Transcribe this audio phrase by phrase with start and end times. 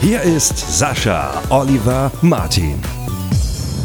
[0.00, 2.80] Hier ist Sascha Oliver Martin.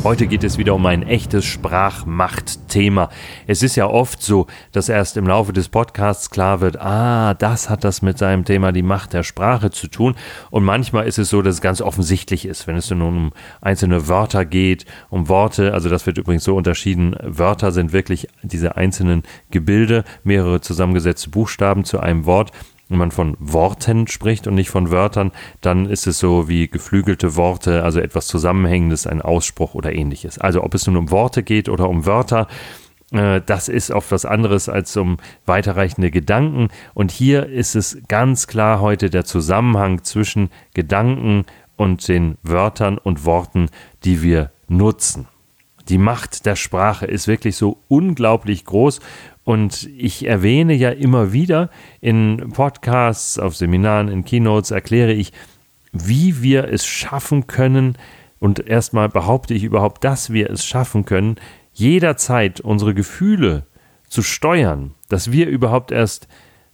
[0.03, 3.09] Heute geht es wieder um ein echtes Sprachmacht-Thema.
[3.47, 7.70] Es ist ja oft so, dass erst im Laufe des Podcasts klar wird, ah, das
[7.70, 10.15] hat das mit seinem Thema die Macht der Sprache zu tun.
[10.49, 13.31] Und manchmal ist es so, dass es ganz offensichtlich ist, wenn es nun um
[13.62, 15.73] einzelne Wörter geht, um Worte.
[15.73, 17.15] Also das wird übrigens so unterschieden.
[17.23, 22.51] Wörter sind wirklich diese einzelnen Gebilde, mehrere zusammengesetzte Buchstaben zu einem Wort
[22.91, 25.31] wenn man von Worten spricht und nicht von Wörtern,
[25.61, 30.37] dann ist es so wie geflügelte Worte, also etwas Zusammenhängendes, ein Ausspruch oder ähnliches.
[30.37, 32.48] Also ob es nun um Worte geht oder um Wörter,
[33.11, 36.67] äh, das ist oft was anderes als um weiterreichende Gedanken.
[36.93, 41.45] Und hier ist es ganz klar heute der Zusammenhang zwischen Gedanken
[41.77, 43.70] und den Wörtern und Worten,
[44.03, 45.27] die wir nutzen.
[45.87, 48.99] Die Macht der Sprache ist wirklich so unglaublich groß
[49.43, 55.33] und ich erwähne ja immer wieder in Podcasts, auf Seminaren, in Keynotes, erkläre ich,
[55.91, 57.98] wie wir es schaffen können,
[58.39, 61.35] und erstmal behaupte ich überhaupt, dass wir es schaffen können,
[61.73, 63.67] jederzeit unsere Gefühle
[64.07, 66.28] zu steuern, dass wir überhaupt erst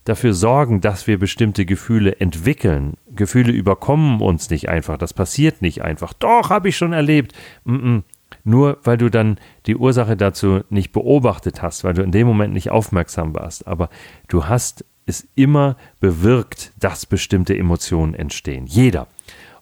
[0.05, 2.93] dafür sorgen, dass wir bestimmte Gefühle entwickeln.
[3.13, 6.13] Gefühle überkommen uns nicht einfach, das passiert nicht einfach.
[6.13, 7.33] Doch, habe ich schon erlebt.
[7.65, 8.03] Mm -mm
[8.47, 12.53] nur weil du dann die Ursache dazu nicht beobachtet hast, weil du in dem Moment
[12.53, 13.67] nicht aufmerksam warst.
[13.67, 13.89] Aber
[14.29, 18.65] du hast es immer bewirkt, dass bestimmte Emotionen entstehen.
[18.65, 19.07] Jeder.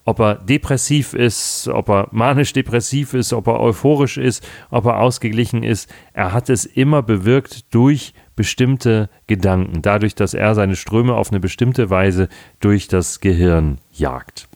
[0.07, 5.63] Ob er depressiv ist, ob er manisch-depressiv ist, ob er euphorisch ist, ob er ausgeglichen
[5.63, 11.31] ist, er hat es immer bewirkt durch bestimmte Gedanken, dadurch, dass er seine Ströme auf
[11.31, 12.29] eine bestimmte Weise
[12.59, 14.47] durch das Gehirn jagt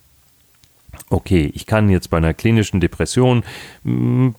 [1.09, 3.43] okay, ich kann jetzt bei einer klinischen Depression,
[3.83, 4.29] mm,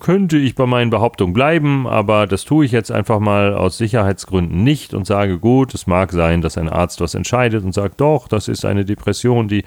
[0.00, 4.62] könnte ich bei meinen Behauptungen bleiben, aber das tue ich jetzt einfach mal aus Sicherheitsgründen
[4.62, 8.28] nicht und sage, gut, es mag sein, dass ein Arzt was entscheidet und sagt, doch,
[8.28, 9.64] das ist eine Depression, die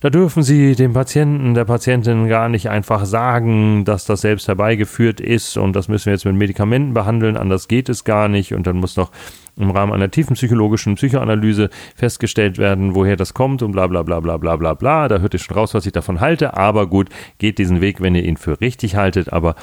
[0.00, 5.20] da dürfen Sie dem Patienten, der Patientin gar nicht einfach sagen, dass das selbst herbeigeführt
[5.20, 8.66] ist und das müssen wir jetzt mit Medikamenten behandeln, anders geht es gar nicht und
[8.66, 9.10] dann muss noch
[9.56, 14.20] im Rahmen einer tiefen psychologischen Psychoanalyse festgestellt werden, woher das kommt und bla bla bla
[14.20, 15.08] bla bla bla bla.
[15.08, 17.08] Da hört ihr schon raus, was ich davon halte, aber gut,
[17.38, 19.54] geht diesen Weg, wenn ihr ihn für richtig haltet, aber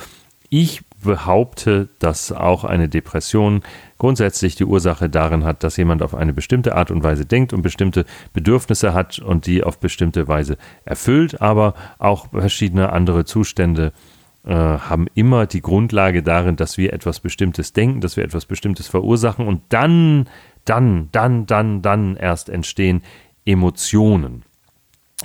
[0.49, 3.61] ich behaupte, dass auch eine Depression
[3.97, 7.61] grundsätzlich die Ursache darin hat, dass jemand auf eine bestimmte Art und Weise denkt und
[7.61, 14.12] bestimmte Bedürfnisse hat und die auf bestimmte Weise erfüllt, aber auch verschiedene andere Zustände äh,
[14.51, 19.47] haben immer die Grundlage darin, dass wir etwas Bestimmtes denken, dass wir etwas Bestimmtes verursachen
[19.47, 20.29] und dann,
[20.65, 23.03] dann, dann, dann, dann erst entstehen
[23.45, 24.43] Emotionen.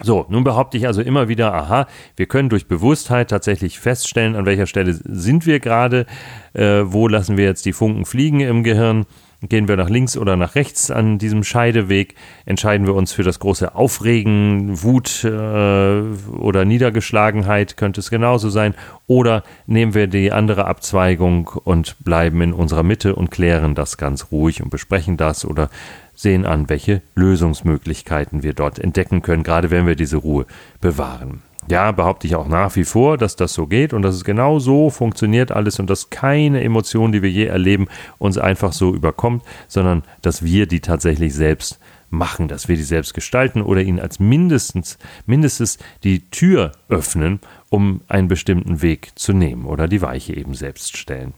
[0.00, 1.86] So, nun behaupte ich also immer wieder, aha,
[2.16, 6.06] wir können durch Bewusstheit tatsächlich feststellen, an welcher Stelle sind wir gerade,
[6.52, 9.06] äh, wo lassen wir jetzt die Funken fliegen im Gehirn
[9.40, 12.16] Gehen wir nach links oder nach rechts an diesem Scheideweg?
[12.44, 18.74] Entscheiden wir uns für das große Aufregen, Wut äh, oder Niedergeschlagenheit, könnte es genauso sein?
[19.06, 24.32] Oder nehmen wir die andere Abzweigung und bleiben in unserer Mitte und klären das ganz
[24.32, 25.70] ruhig und besprechen das oder
[26.16, 30.46] sehen an, welche Lösungsmöglichkeiten wir dort entdecken können, gerade wenn wir diese Ruhe
[30.80, 31.42] bewahren.
[31.70, 34.58] Ja, behaupte ich auch nach wie vor, dass das so geht und dass es genau
[34.58, 39.42] so funktioniert alles und dass keine Emotion, die wir je erleben, uns einfach so überkommt,
[39.66, 41.78] sondern dass wir die tatsächlich selbst
[42.10, 48.00] machen, dass wir die selbst gestalten oder ihnen als mindestens, mindestens die Tür öffnen, um
[48.08, 51.34] einen bestimmten Weg zu nehmen oder die Weiche eben selbst stellen.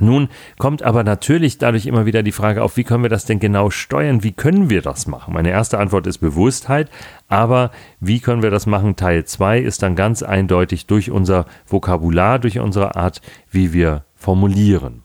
[0.00, 3.40] Nun kommt aber natürlich dadurch immer wieder die Frage auf, wie können wir das denn
[3.40, 4.22] genau steuern?
[4.22, 5.34] Wie können wir das machen?
[5.34, 6.90] Meine erste Antwort ist Bewusstheit,
[7.28, 7.70] aber
[8.00, 8.96] wie können wir das machen?
[8.96, 13.20] Teil 2 ist dann ganz eindeutig durch unser Vokabular, durch unsere Art,
[13.50, 15.02] wie wir formulieren.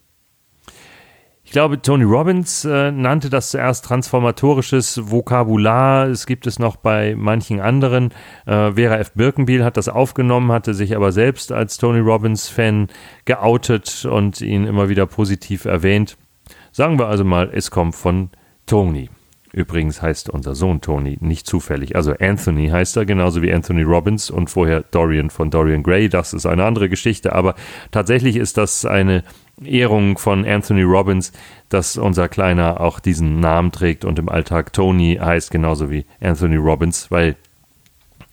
[1.47, 6.07] Ich glaube, Tony Robbins äh, nannte das zuerst transformatorisches Vokabular.
[6.07, 8.11] Es gibt es noch bei manchen anderen.
[8.45, 9.13] Äh, Vera F.
[9.13, 12.89] Birkenbiel hat das aufgenommen, hatte sich aber selbst als Tony Robbins-Fan
[13.23, 16.17] geoutet und ihn immer wieder positiv erwähnt.
[16.73, 18.29] Sagen wir also mal, es kommt von
[18.65, 19.09] Tony.
[19.53, 21.95] Übrigens heißt unser Sohn Tony nicht zufällig.
[21.95, 26.09] Also Anthony heißt er, genauso wie Anthony Robbins und vorher Dorian von Dorian Gray.
[26.09, 27.55] Das ist eine andere Geschichte, aber
[27.91, 29.23] tatsächlich ist das eine
[29.63, 31.31] Ehrung von Anthony Robbins,
[31.69, 36.57] dass unser Kleiner auch diesen Namen trägt und im Alltag Tony heißt, genauso wie Anthony
[36.57, 37.36] Robbins, weil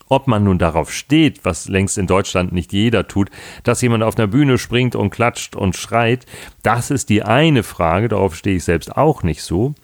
[0.08, 3.30] ob man nun darauf steht, was längst in Deutschland nicht jeder tut,
[3.62, 6.26] dass jemand auf einer Bühne springt und klatscht und schreit,
[6.62, 9.74] das ist die eine Frage, darauf stehe ich selbst auch nicht so,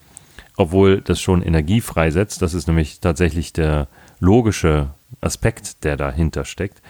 [0.57, 3.89] obwohl das schon Energie freisetzt, das ist nämlich tatsächlich der
[4.19, 4.91] logische
[5.23, 6.83] Aspekt, der dahinter steckt.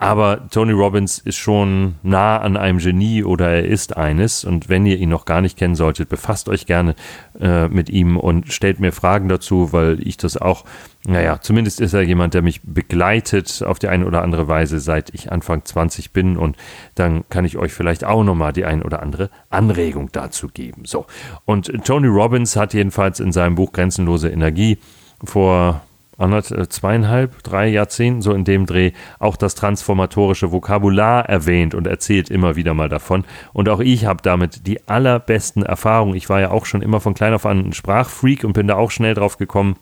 [0.00, 4.44] Aber Tony Robbins ist schon nah an einem Genie oder er ist eines.
[4.44, 6.94] Und wenn ihr ihn noch gar nicht kennen solltet, befasst euch gerne
[7.40, 10.64] äh, mit ihm und stellt mir Fragen dazu, weil ich das auch,
[11.04, 15.12] naja, zumindest ist er jemand, der mich begleitet auf die eine oder andere Weise, seit
[15.14, 16.36] ich Anfang 20 bin.
[16.36, 16.56] Und
[16.94, 20.84] dann kann ich euch vielleicht auch nochmal die ein oder andere Anregung dazu geben.
[20.84, 21.06] So.
[21.44, 24.78] Und Tony Robbins hat jedenfalls in seinem Buch Grenzenlose Energie
[25.24, 25.82] vor
[26.18, 32.30] äh, zweieinhalb, drei Jahrzehnten, so in dem Dreh, auch das transformatorische Vokabular erwähnt und erzählt
[32.30, 33.24] immer wieder mal davon.
[33.52, 36.14] Und auch ich habe damit die allerbesten Erfahrungen.
[36.14, 38.74] Ich war ja auch schon immer von klein auf an ein Sprachfreak und bin da
[38.74, 39.76] auch schnell drauf gekommen.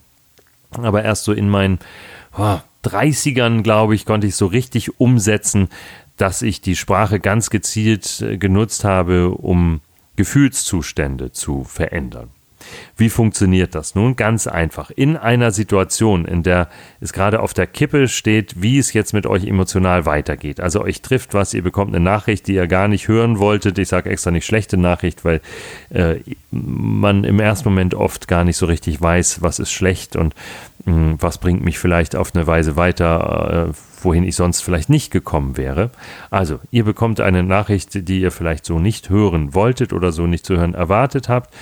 [0.73, 1.79] Aber erst so in meinen
[2.37, 5.69] oh, 30ern, glaube ich, konnte ich so richtig umsetzen,
[6.17, 9.81] dass ich die Sprache ganz gezielt äh, genutzt habe, um
[10.17, 12.31] Gefühlszustände zu verändern.
[12.97, 14.17] Wie funktioniert das nun?
[14.17, 14.91] Ganz einfach.
[14.91, 16.69] In einer Situation, in der
[17.01, 20.61] es gerade auf der Kippe steht, wie es jetzt mit euch emotional weitergeht.
[20.61, 23.79] Also euch trifft was, ihr bekommt eine Nachricht, die ihr gar nicht hören wolltet.
[23.79, 25.41] Ich sage extra nicht schlechte Nachricht, weil
[25.91, 26.17] äh,
[26.51, 30.35] man im ersten Moment oft gar nicht so richtig weiß, was ist schlecht und
[30.87, 34.89] mh, hm, was bringt mich vielleicht auf eine Weise weiter, äh, wohin ich sonst vielleicht
[34.89, 35.91] nicht gekommen wäre.
[36.31, 40.47] Also, ihr bekommt eine Nachricht, die ihr vielleicht so nicht hören wolltet oder so nicht
[40.47, 41.53] zu hören erwartet habt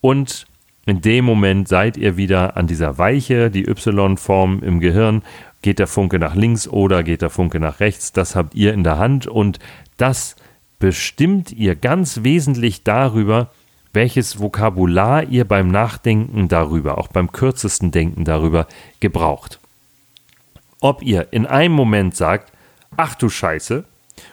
[0.00, 0.46] und
[0.86, 5.22] in dem Moment seid ihr wieder an dieser Weiche, die Y-Form im Gehirn.
[5.62, 8.12] Geht der Funke nach links oder geht der Funke nach rechts?
[8.12, 9.58] Das habt ihr in der Hand und
[9.98, 10.36] das
[10.78, 13.50] bestimmt ihr ganz wesentlich darüber,
[13.92, 18.66] welches Vokabular ihr beim Nachdenken darüber, auch beim kürzesten Denken darüber,
[19.00, 19.60] gebraucht.
[20.80, 22.52] Ob ihr in einem Moment sagt,
[22.96, 23.84] ach du Scheiße,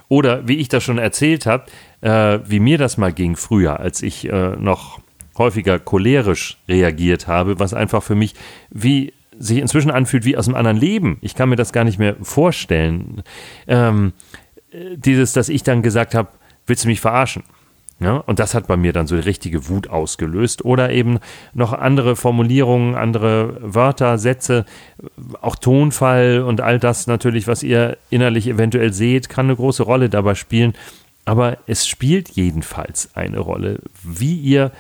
[0.07, 1.65] oder wie ich das schon erzählt habe,
[2.01, 4.99] äh, wie mir das mal ging früher, als ich äh, noch
[5.37, 8.33] häufiger cholerisch reagiert habe, was einfach für mich
[8.69, 11.17] wie sich inzwischen anfühlt wie aus einem anderen Leben.
[11.21, 13.23] Ich kann mir das gar nicht mehr vorstellen.
[13.67, 14.13] Ähm,
[14.95, 16.29] dieses, dass ich dann gesagt habe,
[16.65, 17.43] willst du mich verarschen?
[17.99, 20.63] Ja, und das hat bei mir dann so richtige Wut ausgelöst.
[20.63, 21.17] Oder eben
[21.53, 24.65] noch andere Formulierungen, andere Wörter, Sätze,
[25.41, 30.09] auch Tonfall und all das natürlich, was ihr innerlich eventuell seht, kann eine große Rolle
[30.09, 30.73] dabei spielen.
[31.25, 34.71] Aber es spielt jedenfalls eine Rolle, wie ihr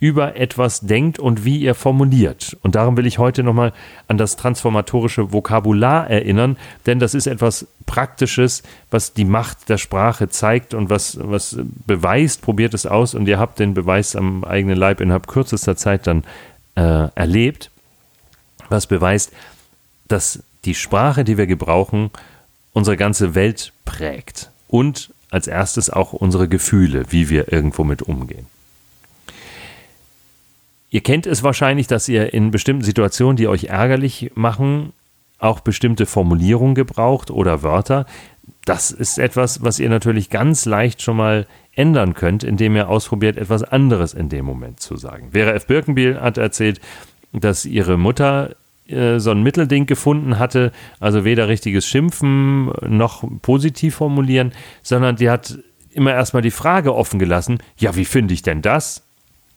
[0.00, 2.56] über etwas denkt und wie ihr formuliert.
[2.62, 3.72] Und darum will ich heute nochmal
[4.06, 6.56] an das transformatorische Vokabular erinnern,
[6.86, 12.42] denn das ist etwas Praktisches, was die Macht der Sprache zeigt und was, was beweist,
[12.42, 16.22] probiert es aus und ihr habt den Beweis am eigenen Leib innerhalb kürzester Zeit dann
[16.76, 17.70] äh, erlebt,
[18.68, 19.32] was beweist,
[20.06, 22.10] dass die Sprache, die wir gebrauchen,
[22.72, 28.46] unsere ganze Welt prägt und als erstes auch unsere Gefühle, wie wir irgendwo mit umgehen.
[30.90, 34.92] Ihr kennt es wahrscheinlich, dass ihr in bestimmten Situationen, die euch ärgerlich machen,
[35.38, 38.06] auch bestimmte Formulierungen gebraucht oder Wörter.
[38.64, 43.36] Das ist etwas, was ihr natürlich ganz leicht schon mal ändern könnt, indem ihr ausprobiert,
[43.36, 45.30] etwas anderes in dem Moment zu sagen.
[45.32, 45.66] Vera F.
[45.66, 46.80] Birkenbiel hat erzählt,
[47.32, 48.56] dass ihre Mutter
[48.88, 55.30] äh, so ein Mittelding gefunden hatte, also weder richtiges Schimpfen noch positiv formulieren, sondern die
[55.30, 55.58] hat
[55.92, 59.07] immer erstmal die Frage offen gelassen, ja, wie finde ich denn das?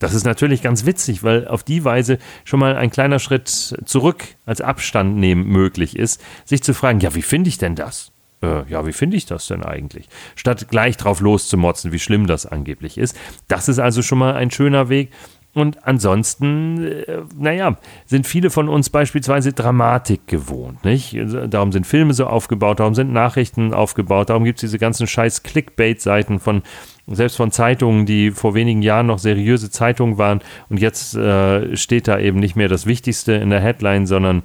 [0.02, 3.48] Das ist natürlich ganz witzig, weil auf die Weise schon mal ein kleiner Schritt
[3.86, 8.12] zurück als Abstand nehmen möglich ist, sich zu fragen, ja, wie finde ich denn das?
[8.42, 10.10] Äh, ja, wie finde ich das denn eigentlich?
[10.36, 13.16] Statt gleich drauf loszumotzen, wie schlimm das angeblich ist.
[13.48, 15.12] Das ist also schon mal ein schöner Weg.
[15.54, 17.78] Und ansonsten, äh, naja,
[18.08, 21.16] sind viele von uns beispielsweise Dramatik gewohnt, nicht?
[21.50, 25.44] Darum sind Filme so aufgebaut, darum sind Nachrichten aufgebaut, darum gibt es diese ganzen scheiß
[25.44, 26.64] Clickbait-Seiten von
[27.08, 32.08] selbst von Zeitungen, die vor wenigen Jahren noch seriöse Zeitungen waren und jetzt äh, steht
[32.08, 34.44] da eben nicht mehr das Wichtigste in der Headline, sondern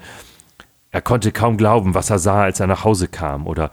[0.91, 3.71] er konnte kaum glauben, was er sah, als er nach Hause kam oder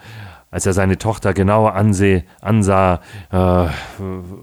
[0.52, 3.68] als er seine Tochter genauer anseh, ansah, äh,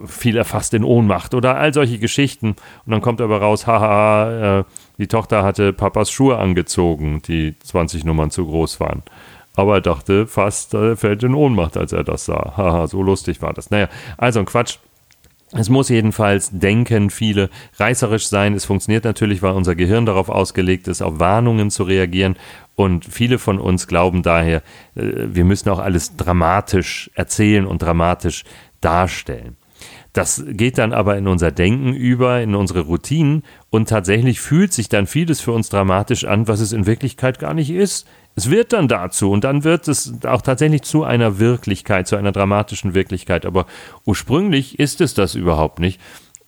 [0.07, 2.57] fiel er fast in Ohnmacht oder all solche Geschichten.
[2.85, 4.65] Und dann kommt aber raus, haha, äh,
[4.99, 9.05] die Tochter hatte Papas Schuhe angezogen, die 20 Nummern zu groß waren
[9.61, 12.55] aber er dachte fast, er fällt in Ohnmacht, als er das sah.
[12.57, 13.71] Haha, so lustig war das.
[13.71, 14.79] Naja, also ein Quatsch.
[15.53, 18.55] Es muss jedenfalls denken, viele reißerisch sein.
[18.55, 22.37] Es funktioniert natürlich, weil unser Gehirn darauf ausgelegt ist, auf Warnungen zu reagieren.
[22.77, 24.63] Und viele von uns glauben daher,
[24.95, 28.45] äh, wir müssen auch alles dramatisch erzählen und dramatisch
[28.81, 29.57] darstellen.
[30.13, 34.89] Das geht dann aber in unser Denken über, in unsere Routinen und tatsächlich fühlt sich
[34.89, 38.09] dann vieles für uns dramatisch an, was es in Wirklichkeit gar nicht ist.
[38.37, 42.33] Es wird dann dazu und dann wird es auch tatsächlich zu einer Wirklichkeit, zu einer
[42.33, 43.45] dramatischen Wirklichkeit.
[43.45, 43.67] Aber
[44.07, 46.01] ursprünglich ist es das überhaupt nicht.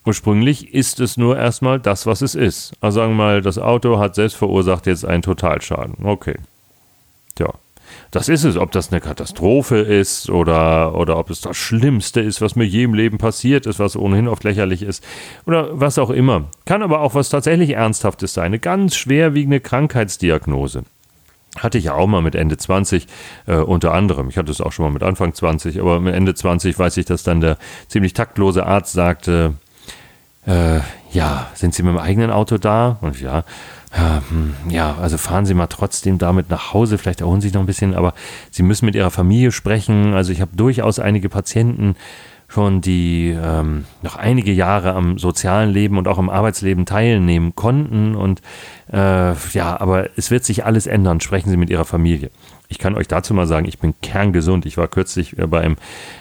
[0.04, 2.72] Ursprünglich ist es nur erstmal das, was es ist.
[2.80, 6.04] Also sagen wir mal, das Auto hat selbst verursacht jetzt einen Totalschaden.
[6.04, 6.36] Okay.
[7.36, 7.52] Tja.
[8.10, 12.40] Das ist es, ob das eine Katastrophe ist oder, oder ob es das Schlimmste ist,
[12.40, 15.04] was mir je im Leben passiert ist, was ohnehin oft lächerlich ist
[15.46, 16.44] oder was auch immer.
[16.64, 20.84] Kann aber auch was tatsächlich Ernsthaftes sein, eine ganz schwerwiegende Krankheitsdiagnose.
[21.59, 23.06] Hatte ich ja auch mal mit Ende 20,
[23.47, 24.28] äh, unter anderem.
[24.28, 27.04] Ich hatte es auch schon mal mit Anfang 20, aber mit Ende 20 weiß ich,
[27.04, 29.54] dass dann der ziemlich taktlose Arzt sagte,
[30.47, 30.80] äh,
[31.12, 32.97] ja, sind Sie mit dem eigenen Auto da?
[33.02, 33.44] Und ja,
[33.92, 37.61] hm, ja, also fahren Sie mal trotzdem damit nach Hause, vielleicht erholen Sie sich noch
[37.61, 38.14] ein bisschen, aber
[38.50, 40.14] Sie müssen mit Ihrer Familie sprechen.
[40.14, 41.97] Also ich habe durchaus einige Patienten
[42.52, 48.14] schon, die ähm, noch einige Jahre am sozialen Leben und auch am Arbeitsleben teilnehmen konnten.
[48.14, 48.42] Und
[48.92, 51.21] äh, ja, aber es wird sich alles ändern.
[51.21, 52.30] Sprechen Sie mit Ihrer Familie.
[52.68, 54.66] Ich kann euch dazu mal sagen, ich bin kerngesund.
[54.66, 55.76] Ich war kürzlich bei einem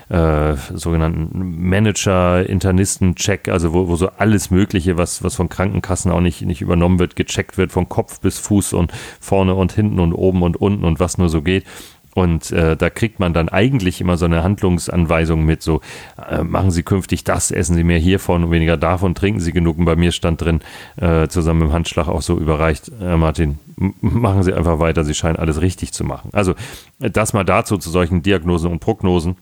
[0.10, 6.42] äh, sogenannten Manager-Internisten-Check, also wo, wo so alles Mögliche, was, was von Krankenkassen auch nicht,
[6.44, 10.44] nicht übernommen wird, gecheckt wird, von Kopf bis Fuß und vorne und hinten und oben
[10.44, 11.66] und unten und was nur so geht.
[12.13, 15.82] Und äh, da kriegt man dann eigentlich immer so eine Handlungsanweisung mit, so
[16.30, 19.77] äh, machen Sie künftig das, essen Sie mehr hiervon und weniger davon, trinken Sie genug.
[19.77, 20.60] Und bei mir stand drin,
[20.98, 23.60] äh, zusammen dem Handschlag auch so überreicht, äh, Martin,
[24.01, 26.30] machen Sie einfach weiter, Sie scheinen alles richtig zu machen.
[26.34, 26.53] Also
[27.00, 29.38] das mal dazu zu solchen Diagnosen und Prognosen.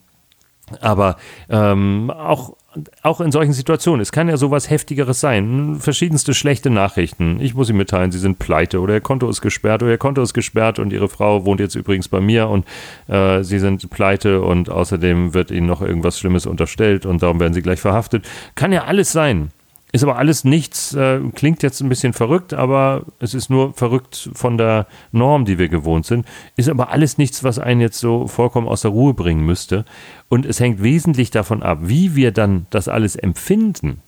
[0.81, 1.17] Aber
[1.49, 2.53] ähm, auch
[3.01, 5.77] auch in solchen Situationen, es kann ja sowas Heftigeres sein.
[5.79, 7.39] Verschiedenste schlechte Nachrichten.
[7.41, 10.21] Ich muss Ihnen mitteilen, Sie sind pleite oder Ihr Konto ist gesperrt oder Ihr Konto
[10.21, 12.65] ist gesperrt und Ihre Frau wohnt jetzt übrigens bei mir und
[13.07, 17.53] äh, Sie sind pleite und außerdem wird Ihnen noch irgendwas Schlimmes unterstellt und darum werden
[17.53, 18.27] Sie gleich verhaftet.
[18.55, 19.49] Kann ja alles sein.
[19.91, 24.29] Ist aber alles nichts, äh, klingt jetzt ein bisschen verrückt, aber es ist nur verrückt
[24.33, 26.27] von der Norm, die wir gewohnt sind.
[26.55, 29.85] Ist aber alles nichts, was einen jetzt so vollkommen aus der Ruhe bringen müsste.
[30.27, 34.01] Und es hängt wesentlich davon ab, wie wir dann das alles empfinden,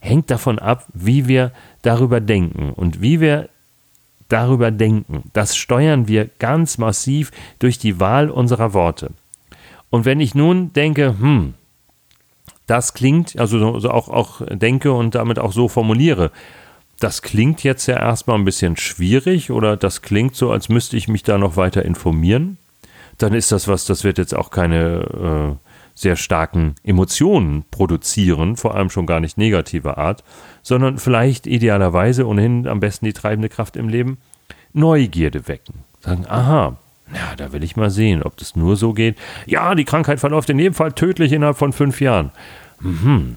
[0.00, 2.70] hängt davon ab, wie wir darüber denken.
[2.74, 3.48] Und wie wir
[4.28, 9.12] darüber denken, das steuern wir ganz massiv durch die Wahl unserer Worte.
[9.88, 11.54] Und wenn ich nun denke, hm,
[12.72, 13.58] das klingt, also
[13.90, 16.30] auch, auch denke und damit auch so formuliere,
[16.98, 21.06] das klingt jetzt ja erstmal ein bisschen schwierig oder das klingt so, als müsste ich
[21.06, 22.56] mich da noch weiter informieren,
[23.18, 28.74] dann ist das was, das wird jetzt auch keine äh, sehr starken Emotionen produzieren, vor
[28.74, 30.24] allem schon gar nicht negativer Art,
[30.62, 34.16] sondern vielleicht idealerweise ohnehin am besten die treibende Kraft im Leben,
[34.72, 35.84] Neugierde wecken.
[36.00, 36.78] Sagen, aha,
[37.14, 39.16] ja, da will ich mal sehen, ob das nur so geht.
[39.46, 42.30] Ja, die Krankheit verläuft in jedem Fall tödlich innerhalb von fünf Jahren.
[42.80, 43.36] Mhm.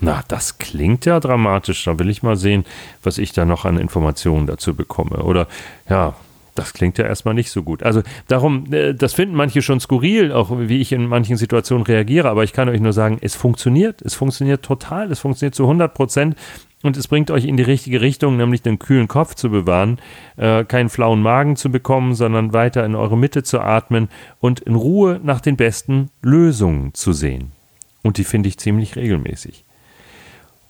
[0.00, 1.84] Na, das klingt ja dramatisch.
[1.84, 2.64] Da will ich mal sehen,
[3.02, 5.22] was ich da noch an Informationen dazu bekomme.
[5.22, 5.46] Oder
[5.88, 6.14] ja,
[6.54, 7.82] das klingt ja erstmal nicht so gut.
[7.82, 12.28] Also darum, äh, das finden manche schon skurril, auch wie ich in manchen Situationen reagiere.
[12.28, 14.02] Aber ich kann euch nur sagen, es funktioniert.
[14.02, 15.10] Es funktioniert total.
[15.10, 16.36] Es funktioniert zu 100 Prozent.
[16.84, 19.98] Und es bringt euch in die richtige Richtung, nämlich den kühlen Kopf zu bewahren,
[20.36, 24.74] äh, keinen flauen Magen zu bekommen, sondern weiter in eure Mitte zu atmen und in
[24.74, 27.52] Ruhe nach den besten Lösungen zu sehen.
[28.02, 29.64] Und die finde ich ziemlich regelmäßig.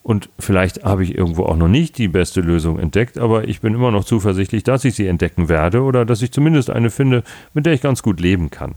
[0.04, 3.74] Und vielleicht habe ich irgendwo auch noch nicht die beste Lösung entdeckt, aber ich bin
[3.74, 7.66] immer noch zuversichtlich, dass ich sie entdecken werde oder dass ich zumindest eine finde, mit
[7.66, 8.76] der ich ganz gut leben kann.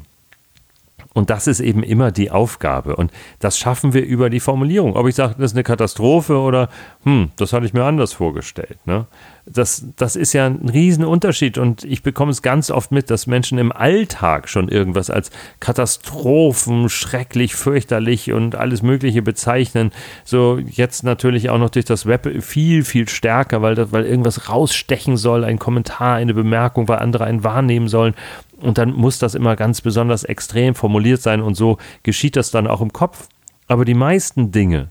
[1.18, 2.96] Und das ist eben immer die Aufgabe.
[2.96, 4.96] Und das schaffen wir über die Formulierung.
[4.96, 6.70] Ob ich sage, das ist eine Katastrophe oder,
[7.06, 8.78] hm, das hatte ich mir anders vorgestellt.
[8.86, 9.08] Ne?
[9.50, 11.58] Das, das ist ja ein Riesenunterschied.
[11.58, 16.90] Und ich bekomme es ganz oft mit, dass Menschen im Alltag schon irgendwas als Katastrophen,
[16.90, 19.92] schrecklich, fürchterlich und alles Mögliche bezeichnen.
[20.26, 25.18] So jetzt natürlich auch noch durch das Web viel, viel stärker, weil, weil irgendwas rausstechen
[25.18, 28.16] soll, ein Kommentar, eine Bemerkung, weil andere einen wahrnehmen sollen.
[28.60, 32.68] Und dann muss das immer ganz besonders extrem formuliert sein und so geschieht das dann
[32.68, 33.28] auch im Kopf.
[33.68, 34.90] Aber die meisten Dinge,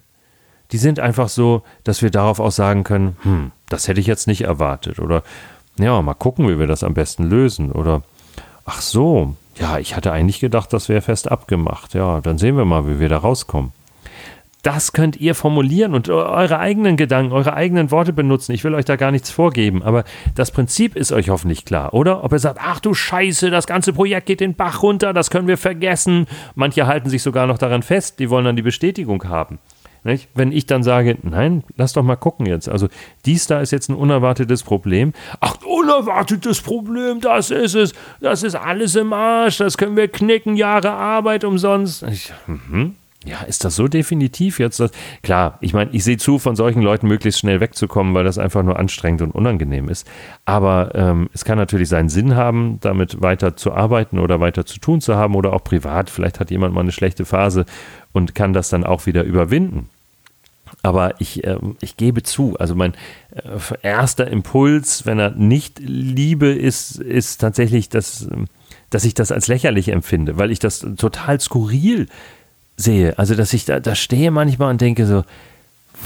[0.72, 4.26] die sind einfach so, dass wir darauf auch sagen können, hm, das hätte ich jetzt
[4.26, 4.98] nicht erwartet.
[4.98, 5.22] Oder
[5.78, 7.72] ja, mal gucken, wie wir das am besten lösen.
[7.72, 8.02] Oder
[8.64, 11.94] ach so, ja, ich hatte eigentlich gedacht, das wäre fest abgemacht.
[11.94, 13.72] Ja, dann sehen wir mal, wie wir da rauskommen
[14.66, 18.50] das könnt ihr formulieren und eure eigenen Gedanken, eure eigenen Worte benutzen.
[18.50, 20.02] Ich will euch da gar nichts vorgeben, aber
[20.34, 22.24] das Prinzip ist euch hoffentlich klar, oder?
[22.24, 25.46] Ob ihr sagt, ach du Scheiße, das ganze Projekt geht den Bach runter, das können
[25.46, 26.26] wir vergessen.
[26.56, 29.60] Manche halten sich sogar noch daran fest, die wollen dann die Bestätigung haben.
[30.06, 30.28] Nicht?
[30.34, 32.68] Wenn ich dann sage, nein, lass doch mal gucken jetzt.
[32.68, 32.86] Also
[33.24, 35.12] dies da ist jetzt ein unerwartetes Problem.
[35.40, 37.92] Ach, unerwartetes Problem, das ist es.
[38.20, 42.04] Das ist alles im Arsch, das können wir knicken, Jahre Arbeit umsonst.
[42.04, 42.94] Ich, mhm.
[43.24, 44.78] ja, ist das so definitiv jetzt?
[44.78, 44.92] Dass,
[45.24, 48.62] klar, ich meine, ich sehe zu, von solchen Leuten möglichst schnell wegzukommen, weil das einfach
[48.62, 50.06] nur anstrengend und unangenehm ist.
[50.44, 54.78] Aber ähm, es kann natürlich seinen Sinn haben, damit weiter zu arbeiten oder weiter zu
[54.78, 56.10] tun zu haben oder auch privat.
[56.10, 57.64] Vielleicht hat jemand mal eine schlechte Phase
[58.12, 59.88] und kann das dann auch wieder überwinden.
[60.82, 62.94] Aber ich, äh, ich gebe zu, also mein
[63.34, 68.28] äh, erster Impuls, wenn er nicht Liebe ist, ist tatsächlich, dass,
[68.90, 72.06] dass ich das als lächerlich empfinde, weil ich das total skurril
[72.76, 73.18] sehe.
[73.18, 75.24] Also, dass ich da, da stehe manchmal und denke so,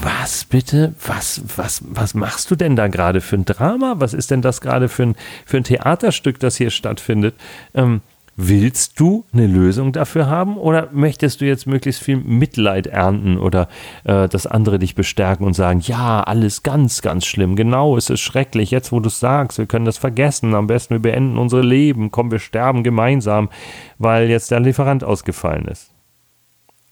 [0.01, 0.93] was bitte?
[1.05, 3.95] Was, was, was machst du denn da gerade für ein Drama?
[3.97, 7.35] Was ist denn das gerade für ein, für ein Theaterstück, das hier stattfindet?
[7.73, 8.01] Ähm,
[8.47, 13.67] willst du eine Lösung dafür haben oder möchtest du jetzt möglichst viel Mitleid ernten oder
[14.03, 18.21] äh, dass andere dich bestärken und sagen, ja, alles ganz, ganz schlimm, genau, es ist
[18.21, 21.61] schrecklich, jetzt wo du es sagst, wir können das vergessen, am besten wir beenden unsere
[21.61, 23.49] Leben, komm, wir sterben gemeinsam,
[23.97, 25.91] weil jetzt der Lieferant ausgefallen ist.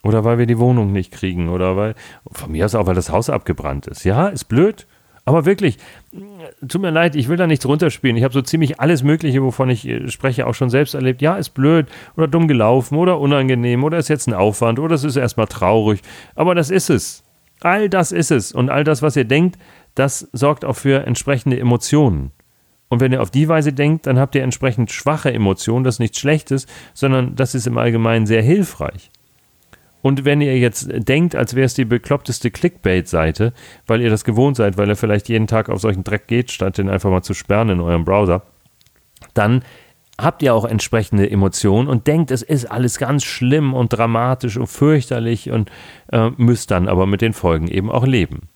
[0.03, 1.49] Oder weil wir die Wohnung nicht kriegen.
[1.49, 1.95] Oder weil,
[2.31, 4.05] von mir aus auch, weil das Haus abgebrannt ist.
[4.05, 4.87] Ja, ist blöd.
[5.29, 5.77] Aber wirklich,
[6.67, 8.17] tut mir leid, ich will da nichts runterspielen.
[8.17, 11.21] Ich habe so ziemlich alles Mögliche, wovon ich äh, spreche, auch schon selbst erlebt.
[11.21, 11.85] Ja, ist blöd
[12.17, 16.01] oder dumm gelaufen oder unangenehm oder ist jetzt ein Aufwand oder es ist erstmal traurig.
[16.33, 17.23] Aber das ist es.
[17.61, 18.51] All das ist es.
[18.51, 19.59] Und all das, was ihr denkt,
[19.93, 22.31] das sorgt auch für entsprechende Emotionen.
[22.87, 25.83] Und wenn ihr auf die Weise denkt, dann habt ihr entsprechend schwache Emotionen.
[25.83, 29.11] Das ist nichts Schlechtes, sondern das ist im Allgemeinen sehr hilfreich.
[30.01, 33.53] Und wenn ihr jetzt denkt, als wäre es die bekloppteste Clickbait-Seite,
[33.85, 36.77] weil ihr das gewohnt seid, weil ihr vielleicht jeden Tag auf solchen Dreck geht, statt
[36.77, 38.43] den einfach mal zu sperren in eurem Browser,
[39.33, 39.63] dann
[40.17, 44.67] habt ihr auch entsprechende Emotionen und denkt, es ist alles ganz schlimm und dramatisch und
[44.67, 45.71] fürchterlich und
[46.11, 48.49] äh, müsst dann aber mit den Folgen eben auch leben.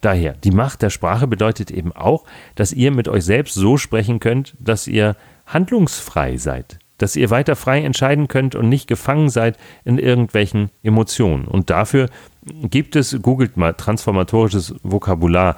[0.00, 4.18] Daher, die Macht der Sprache bedeutet eben auch, dass ihr mit euch selbst so sprechen
[4.18, 5.16] könnt, dass ihr
[5.46, 11.46] handlungsfrei seid dass ihr weiter frei entscheiden könnt und nicht gefangen seid in irgendwelchen Emotionen.
[11.46, 12.08] Und dafür
[12.44, 15.56] gibt es, googelt mal transformatorisches Vokabular.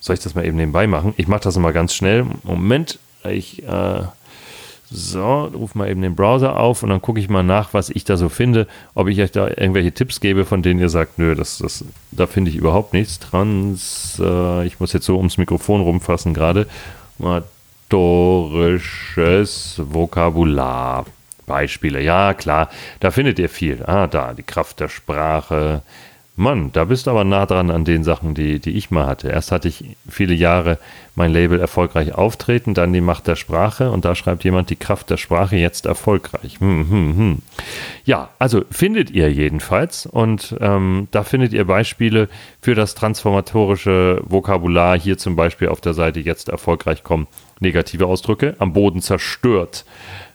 [0.00, 1.12] Soll ich das mal eben nebenbei machen?
[1.16, 2.24] Ich mache das mal ganz schnell.
[2.44, 4.02] Moment, ich äh,
[4.88, 8.04] so, rufe mal eben den Browser auf und dann gucke ich mal nach, was ich
[8.04, 11.34] da so finde, ob ich euch da irgendwelche Tipps gebe, von denen ihr sagt, nö,
[11.34, 13.18] das, das, da finde ich überhaupt nichts.
[13.18, 16.68] Trans, äh, ich muss jetzt so ums Mikrofon rumfassen gerade.
[17.88, 21.06] Historisches Vokabular.
[21.46, 22.68] Beispiele, ja klar,
[22.98, 23.84] da findet ihr viel.
[23.84, 25.82] Ah, da, die Kraft der Sprache.
[26.34, 29.28] Mann, da bist du aber nah dran an den Sachen, die, die ich mal hatte.
[29.28, 30.78] Erst hatte ich viele Jahre
[31.14, 35.08] mein Label erfolgreich auftreten, dann die Macht der Sprache und da schreibt jemand die Kraft
[35.08, 36.58] der Sprache jetzt erfolgreich.
[36.58, 37.42] Hm, hm, hm.
[38.04, 42.28] Ja, also findet ihr jedenfalls und ähm, da findet ihr Beispiele
[42.60, 47.28] für das transformatorische Vokabular hier zum Beispiel auf der Seite jetzt erfolgreich kommen
[47.60, 49.84] Negative Ausdrücke, am Boden zerstört.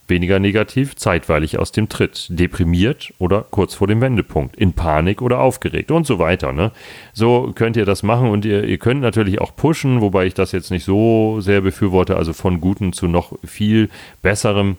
[0.08, 5.40] Weniger negativ, zeitweilig aus dem Tritt, deprimiert oder kurz vor dem Wendepunkt, in Panik oder
[5.40, 6.52] aufgeregt und so weiter.
[6.52, 6.72] Ne?
[7.14, 10.52] So könnt ihr das machen und ihr, ihr könnt natürlich auch pushen, wobei ich das
[10.52, 13.90] jetzt nicht so sehr befürworte, also von Guten zu noch viel
[14.22, 14.76] Besserem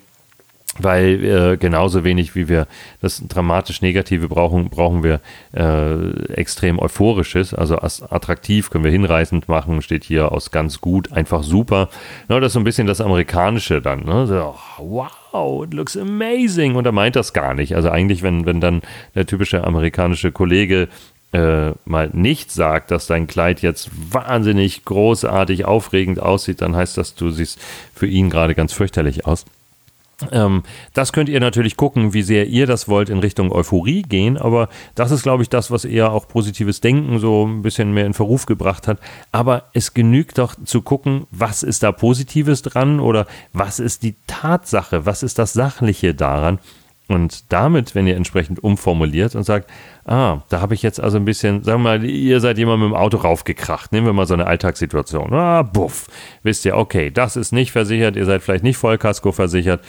[0.79, 2.67] weil äh, genauso wenig wie wir
[3.01, 5.19] das dramatisch Negative brauchen, brauchen wir
[5.55, 11.43] äh, extrem Euphorisches, also attraktiv können wir hinreißend machen, steht hier aus ganz gut, einfach
[11.43, 11.89] super.
[12.27, 14.25] Ja, das ist so ein bisschen das Amerikanische dann, ne?
[14.25, 17.75] so, wow, it looks amazing und er meint das gar nicht.
[17.75, 18.81] Also eigentlich, wenn, wenn dann
[19.13, 20.87] der typische amerikanische Kollege
[21.33, 27.15] äh, mal nicht sagt, dass dein Kleid jetzt wahnsinnig großartig aufregend aussieht, dann heißt das,
[27.15, 27.59] du siehst
[27.93, 29.45] für ihn gerade ganz fürchterlich aus.
[30.31, 34.37] Ähm, das könnt ihr natürlich gucken, wie sehr ihr das wollt, in Richtung Euphorie gehen,
[34.37, 38.05] aber das ist, glaube ich, das, was eher auch positives Denken so ein bisschen mehr
[38.05, 38.99] in Verruf gebracht hat.
[39.31, 44.15] Aber es genügt doch zu gucken, was ist da Positives dran oder was ist die
[44.27, 46.59] Tatsache, was ist das Sachliche daran.
[47.09, 49.69] Und damit, wenn ihr entsprechend umformuliert und sagt,
[50.05, 52.89] ah, da habe ich jetzt also ein bisschen, sagen wir mal, ihr seid jemand mit
[52.89, 53.91] dem Auto raufgekracht.
[53.91, 55.33] Nehmen wir mal so eine Alltagssituation.
[55.33, 56.07] Ah, buff.
[56.43, 59.81] Wisst ihr, okay, das ist nicht versichert, ihr seid vielleicht nicht Vollkasko versichert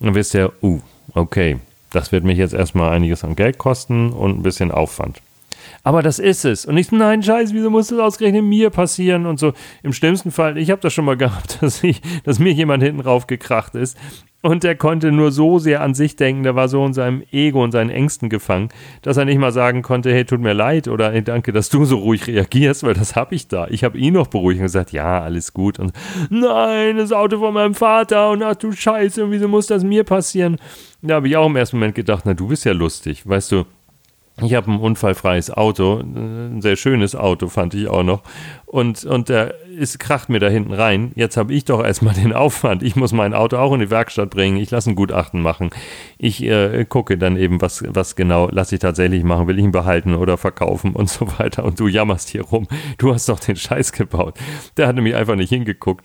[0.00, 0.80] dann wisst ihr, uh,
[1.14, 1.58] okay,
[1.90, 5.20] das wird mich jetzt erstmal einiges an Geld kosten und ein bisschen Aufwand.
[5.82, 6.66] Aber das ist es.
[6.66, 9.26] Und ich, nein, scheiße, wieso muss das ausgerechnet mir passieren?
[9.26, 12.52] Und so, im schlimmsten Fall, ich habe das schon mal gehabt, dass, ich, dass mir
[12.52, 13.96] jemand hinten raufgekracht ist
[14.42, 17.62] und der konnte nur so sehr an sich denken, der war so in seinem Ego
[17.62, 18.70] und seinen Ängsten gefangen,
[19.02, 21.84] dass er nicht mal sagen konnte, hey, tut mir leid oder hey, danke, dass du
[21.84, 23.66] so ruhig reagierst, weil das habe ich da.
[23.68, 25.78] Ich habe ihn noch beruhigt und gesagt, ja, alles gut.
[25.78, 25.92] Und
[26.30, 30.56] nein, das Auto von meinem Vater und ach du Scheiße, wieso muss das mir passieren?
[31.02, 33.64] Da habe ich auch im ersten Moment gedacht, na, du bist ja lustig, weißt du.
[34.42, 38.22] Ich habe ein unfallfreies Auto, ein sehr schönes Auto fand ich auch noch.
[38.66, 41.12] Und, und der es kracht mir da hinten rein.
[41.14, 42.82] Jetzt habe ich doch erstmal den Aufwand.
[42.82, 44.58] Ich muss mein Auto auch in die Werkstatt bringen.
[44.58, 45.70] Ich lasse ein Gutachten machen.
[46.18, 49.46] Ich äh, gucke dann eben, was, was genau lasse ich tatsächlich machen.
[49.46, 51.64] Will ich ihn behalten oder verkaufen und so weiter.
[51.64, 52.68] Und du jammerst hier rum.
[52.98, 54.34] Du hast doch den Scheiß gebaut.
[54.76, 56.04] Der hat nämlich einfach nicht hingeguckt.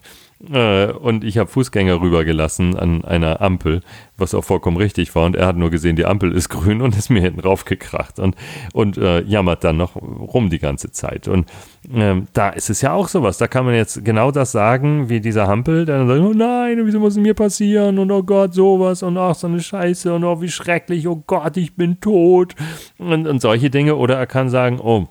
[0.52, 3.82] Äh, und ich habe Fußgänger rübergelassen an einer Ampel,
[4.18, 5.26] was auch vollkommen richtig war.
[5.26, 8.36] Und er hat nur gesehen, die Ampel ist grün und ist mir hinten raufgekracht und,
[8.74, 11.28] und äh, jammert dann noch rum die ganze Zeit.
[11.28, 11.50] Und
[11.94, 13.38] ähm, da ist es ja auch sowas.
[13.38, 16.82] Da kann man jetzt genau das sagen, wie dieser Hampel, der dann sagt, oh nein,
[16.86, 17.98] wieso muss es mir passieren?
[17.98, 21.56] Und oh Gott, sowas und ach, so eine Scheiße und oh, wie schrecklich, oh Gott,
[21.58, 22.56] ich bin tot.
[22.98, 23.96] Und, und solche Dinge.
[23.96, 25.08] Oder er kann sagen, oh,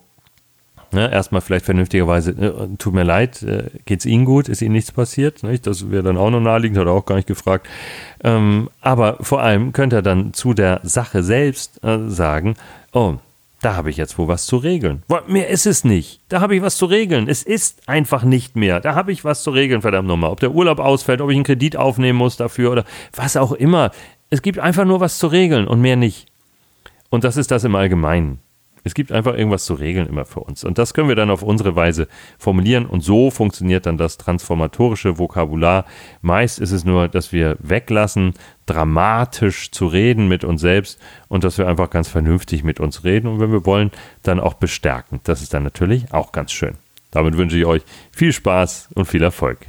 [0.94, 4.92] Ne, erstmal vielleicht vernünftigerweise, äh, tut mir leid, äh, geht's Ihnen gut, ist Ihnen nichts
[4.92, 5.42] passiert?
[5.42, 5.66] Nicht?
[5.66, 7.66] Das wäre dann auch noch naheliegend, hat er auch gar nicht gefragt.
[8.22, 12.54] Ähm, aber vor allem könnte er dann zu der Sache selbst äh, sagen,
[12.92, 13.14] oh,
[13.60, 15.02] da habe ich jetzt wohl was zu regeln.
[15.26, 16.20] Mehr ist es nicht.
[16.28, 17.28] Da habe ich was zu regeln.
[17.28, 18.78] Es ist einfach nicht mehr.
[18.78, 20.30] Da habe ich was zu regeln, verdammt nochmal.
[20.30, 22.84] Ob der Urlaub ausfällt, ob ich einen Kredit aufnehmen muss dafür oder
[23.16, 23.90] was auch immer.
[24.30, 26.26] Es gibt einfach nur was zu regeln und mehr nicht.
[27.08, 28.38] Und das ist das im Allgemeinen.
[28.84, 30.62] Es gibt einfach irgendwas zu regeln immer für uns.
[30.62, 32.06] Und das können wir dann auf unsere Weise
[32.38, 32.84] formulieren.
[32.84, 35.86] Und so funktioniert dann das transformatorische Vokabular.
[36.20, 38.34] Meist ist es nur, dass wir weglassen,
[38.66, 43.26] dramatisch zu reden mit uns selbst und dass wir einfach ganz vernünftig mit uns reden.
[43.26, 43.90] Und wenn wir wollen,
[44.22, 45.20] dann auch bestärken.
[45.24, 46.76] Das ist dann natürlich auch ganz schön.
[47.10, 49.66] Damit wünsche ich euch viel Spaß und viel Erfolg.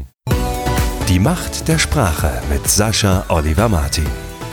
[1.08, 4.08] Die Macht der Sprache mit Sascha Oliver Martin.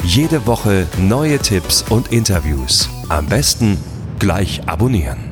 [0.05, 2.91] Jede Woche neue Tipps und Interviews.
[3.09, 3.79] Am besten
[4.23, 5.32] gleich abonnieren.